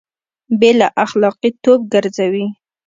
بې 0.59 0.71
له 0.79 0.87
اخلاقي 1.03 1.49
توب 1.63 1.79
ګرځوي 1.93 2.45